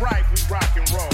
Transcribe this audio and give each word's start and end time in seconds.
Right, 0.00 0.24
we 0.30 0.40
rock 0.50 0.76
and 0.76 0.90
roll. 0.92 1.09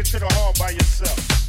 It 0.00 0.06
to 0.06 0.18
the 0.18 0.34
hall 0.34 0.54
by 0.58 0.70
yourself. 0.70 1.39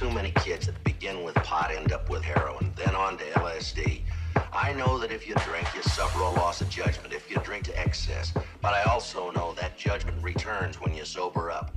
Too 0.00 0.10
many 0.10 0.30
kids 0.30 0.64
that 0.64 0.82
begin 0.82 1.24
with 1.24 1.34
pot 1.34 1.70
end 1.70 1.92
up 1.92 2.08
with 2.08 2.22
heroin, 2.22 2.72
then 2.74 2.94
on 2.94 3.18
to 3.18 3.24
LSD. 3.32 4.00
I 4.50 4.72
know 4.72 4.98
that 4.98 5.12
if 5.12 5.28
you 5.28 5.34
drink, 5.46 5.68
you 5.74 5.82
suffer 5.82 6.20
a 6.20 6.30
loss 6.30 6.62
of 6.62 6.70
judgment 6.70 7.12
if 7.12 7.30
you 7.30 7.36
drink 7.44 7.64
to 7.64 7.78
excess. 7.78 8.32
But 8.62 8.72
I 8.72 8.82
also 8.84 9.30
know 9.32 9.52
that 9.60 9.76
judgment 9.76 10.22
returns 10.22 10.80
when 10.80 10.94
you 10.94 11.04
sober 11.04 11.50
up. 11.50 11.74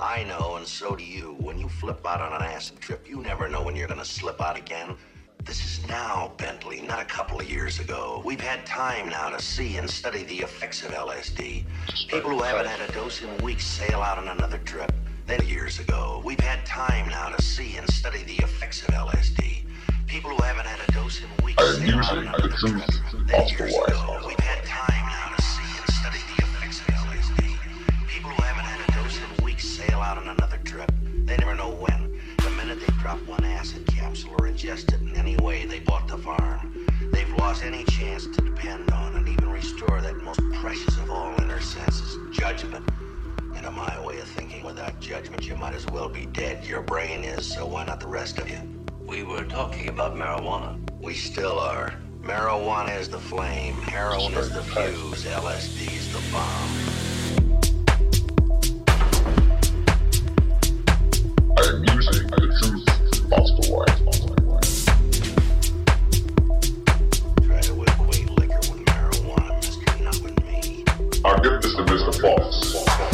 I 0.00 0.24
know, 0.24 0.56
and 0.56 0.66
so 0.66 0.96
do 0.96 1.04
you. 1.04 1.36
When 1.38 1.58
you 1.58 1.68
flip 1.68 2.04
out 2.04 2.20
on 2.20 2.32
an 2.32 2.42
acid 2.42 2.80
trip, 2.80 3.08
you 3.08 3.18
never 3.22 3.48
know 3.48 3.62
when 3.62 3.76
you're 3.76 3.86
gonna 3.86 4.04
slip 4.04 4.40
out 4.40 4.58
again. 4.58 4.96
This 5.44 5.64
is 5.64 5.86
now, 5.86 6.32
Bentley, 6.38 6.80
not 6.80 7.00
a 7.00 7.04
couple 7.04 7.38
of 7.38 7.48
years 7.48 7.78
ago. 7.78 8.20
We've 8.24 8.40
had 8.40 8.66
time 8.66 9.10
now 9.10 9.28
to 9.28 9.40
see 9.40 9.76
and 9.76 9.88
study 9.88 10.24
the 10.24 10.38
effects 10.38 10.82
of 10.82 10.90
LSD. 10.90 11.64
People 12.08 12.30
who 12.30 12.42
haven't 12.42 12.66
had 12.66 12.80
a 12.80 12.92
dose 12.92 13.22
in 13.22 13.36
weeks 13.44 13.64
sail 13.64 14.00
out 14.00 14.18
on 14.18 14.26
another 14.26 14.58
trip. 14.58 14.92
Then 15.26 15.42
years 15.46 15.78
ago, 15.78 16.20
we've 16.22 16.40
had 16.40 16.66
time 16.66 17.08
now 17.08 17.30
to 17.30 17.42
see 17.42 17.78
and 17.78 17.88
study 17.88 18.22
the 18.24 18.44
effects 18.44 18.82
of 18.82 18.88
LSD. 18.88 19.64
People 20.06 20.30
who 20.30 20.42
haven't 20.42 20.66
had 20.66 20.86
a 20.86 20.92
dose 20.92 21.22
in 21.22 21.44
weeks 21.44 21.64
sail 21.78 21.98
out 21.98 22.18
on 22.18 22.26
another 22.26 22.48
trip. 22.50 22.84
Then 23.26 23.48
years 23.48 23.74
ago, 23.74 24.20
we've 24.26 24.38
had 24.40 24.62
time 24.66 25.06
now 25.06 25.34
to 25.34 25.42
see 25.42 25.78
and 25.78 25.94
study 25.94 26.18
the 26.36 26.42
effects 26.42 26.80
of 26.80 26.86
LSD. 26.88 27.56
People 28.06 28.30
who 28.32 28.42
haven't 28.42 28.66
had 28.66 28.86
a 28.86 28.92
dose 28.92 29.16
in 29.16 29.44
weeks 29.44 29.66
sail 29.66 30.00
out 30.00 30.18
on 30.18 30.28
another 30.28 30.58
trip. 30.58 30.92
They 31.24 31.38
never 31.38 31.54
know 31.54 31.70
when. 31.70 32.20
The 32.42 32.50
minute 32.50 32.80
they 32.80 32.92
drop 33.00 33.18
one 33.26 33.44
acid 33.46 33.86
capsule 33.86 34.32
or 34.32 34.46
ingest 34.46 34.92
it 34.92 35.00
in 35.00 35.16
any 35.16 35.36
way, 35.38 35.64
they 35.64 35.80
bought 35.80 36.06
the 36.06 36.18
farm. 36.18 36.86
They've 37.12 37.32
lost 37.38 37.64
any 37.64 37.84
chance 37.84 38.26
to 38.26 38.42
depend 38.42 38.90
on 38.90 39.16
and 39.16 39.26
even 39.26 39.48
restore 39.48 40.02
that 40.02 40.22
most 40.22 40.40
precious 40.60 40.98
of 40.98 41.10
all 41.10 41.32
inner 41.40 41.62
senses, 41.62 42.18
judgment. 42.30 42.86
And 43.64 43.74
to 43.74 43.80
my 43.80 44.06
way 44.06 44.18
of 44.18 44.28
thinking, 44.28 44.62
without 44.62 45.00
judgment, 45.00 45.46
you 45.46 45.56
might 45.56 45.74
as 45.74 45.86
well 45.86 46.08
be 46.08 46.26
dead. 46.26 46.66
Your 46.66 46.82
brain 46.82 47.24
is, 47.24 47.54
so 47.54 47.64
why 47.64 47.86
not 47.86 47.98
the 47.98 48.06
rest 48.06 48.38
of 48.38 48.48
you? 48.48 48.58
We 49.00 49.22
were 49.22 49.44
talking 49.44 49.88
about 49.88 50.16
marijuana. 50.16 50.78
We 51.00 51.14
still 51.14 51.58
are. 51.58 51.94
Marijuana 52.22 52.98
is 52.98 53.08
the 53.08 53.18
flame, 53.18 53.74
heroin 53.74 54.34
is 54.34 54.50
the 54.50 54.62
fuse, 54.62 55.24
LSD 55.24 55.96
is 55.96 56.12
the 56.12 56.20
bomb. 56.30 56.70
I 61.56 61.62
am 61.68 61.84
using 61.96 62.26
the 62.26 62.36
truth 62.60 63.30
possible 63.30 63.76
way. 63.78 63.86
Try 67.46 67.60
to 67.60 67.82
equate 67.82 68.30
liquor 68.30 68.60
with 68.70 68.84
marijuana, 68.84 69.50
Mr. 69.62 70.00
Not 70.02 70.20
me. 70.44 70.84
I'll 71.24 71.40
give 71.40 71.62
this 71.62 71.74
to 71.76 71.82
Mr. 71.84 72.12
Fox, 72.20 73.13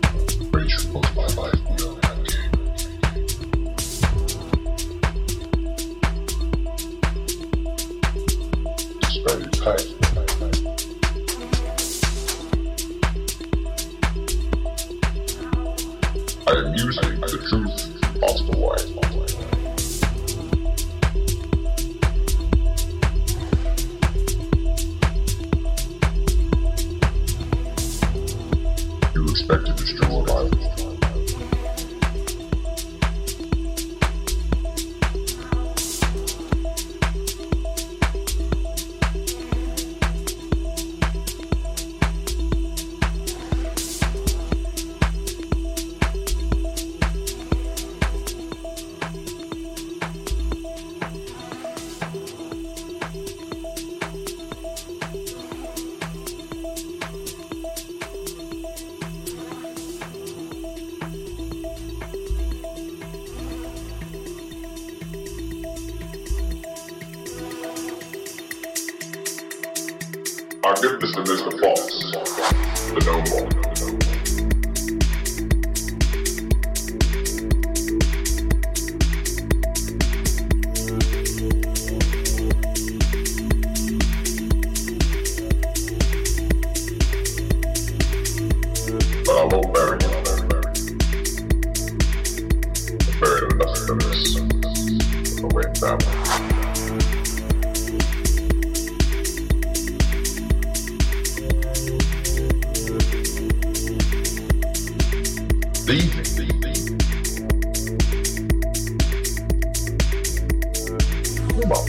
It's 9.63 10.00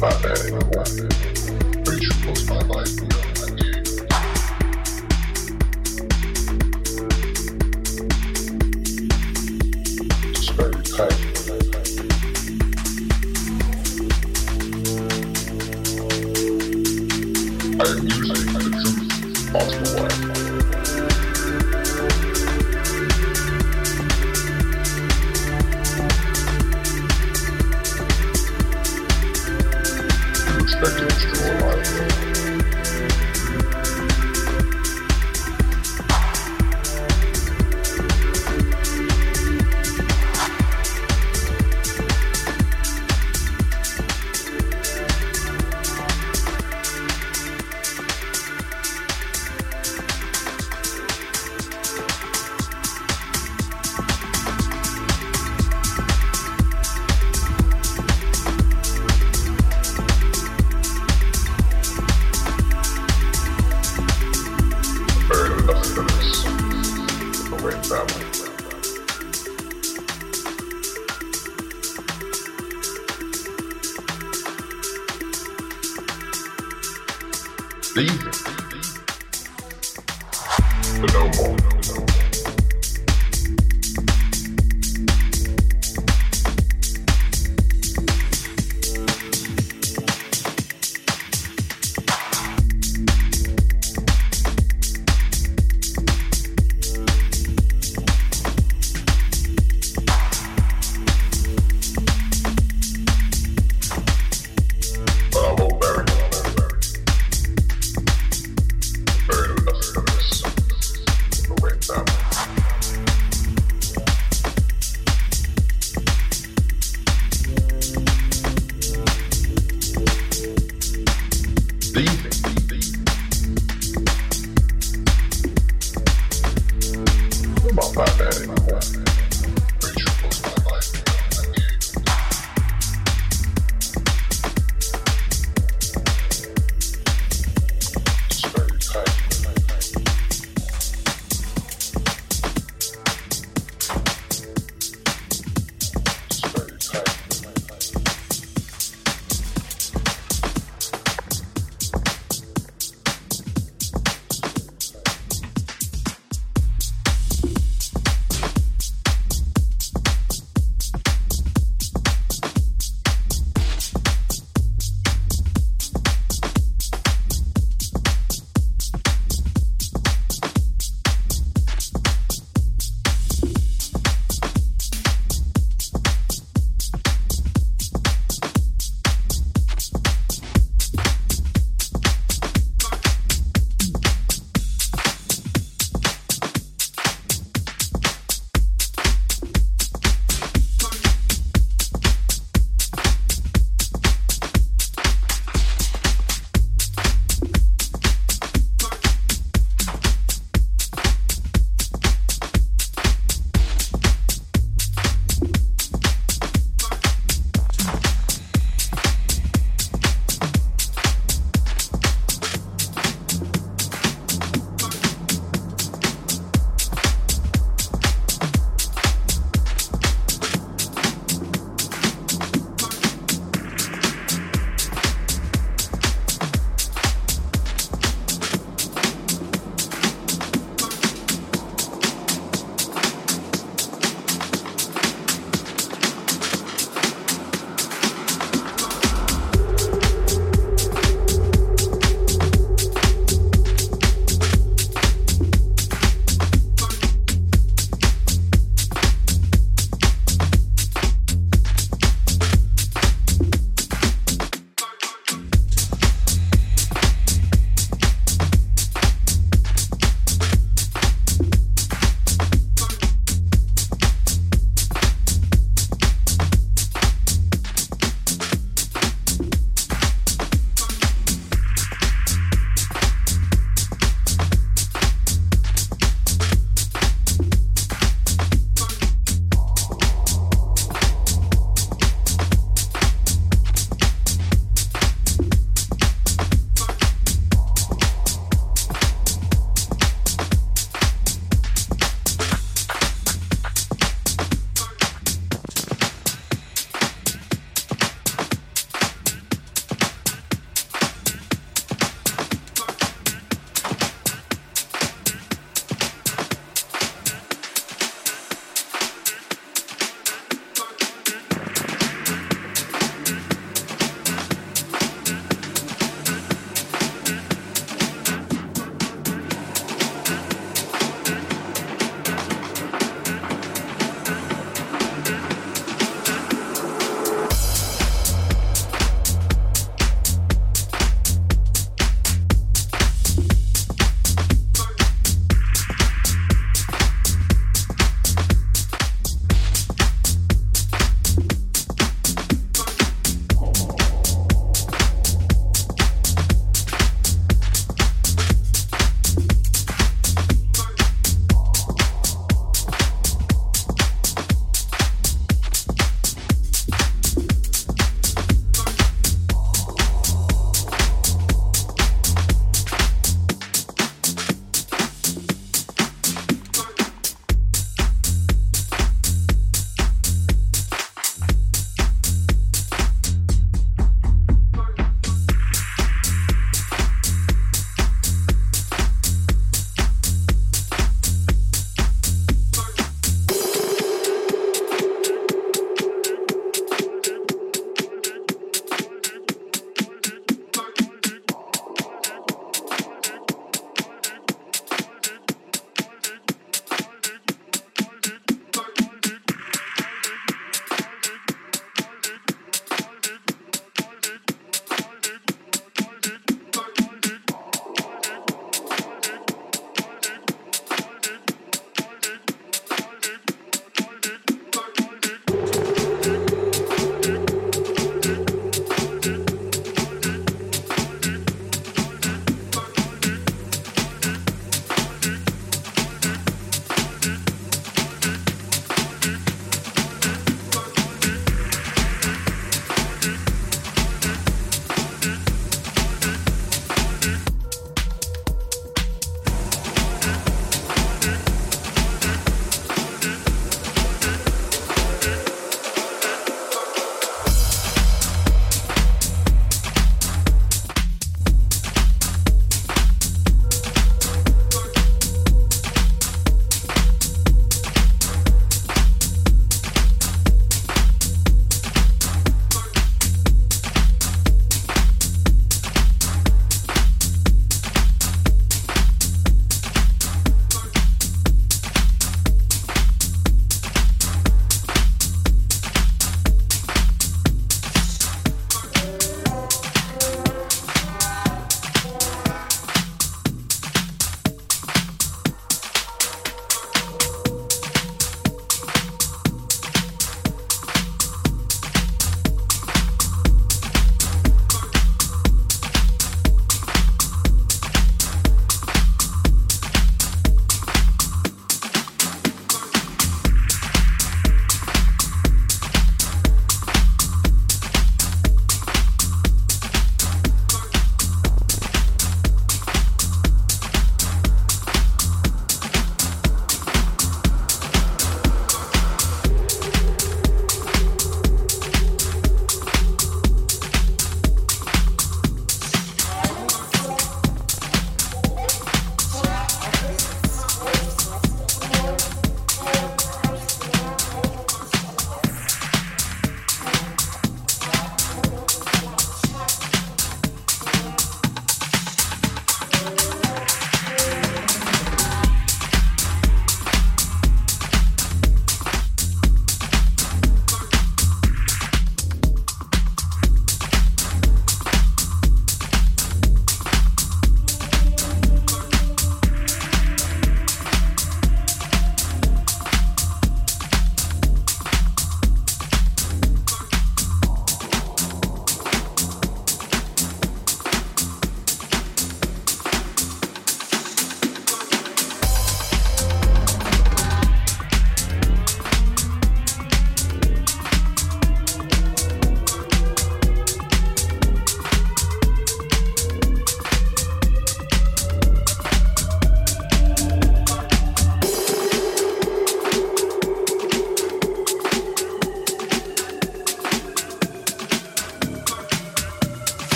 bad 0.00 0.24
anymore. 0.38 0.84
Rachel 1.86 2.30
was 2.30 2.48
my 2.48 2.60
life 2.68 3.31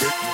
Thank 0.00 0.33